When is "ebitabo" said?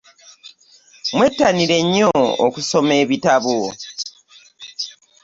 3.03-3.57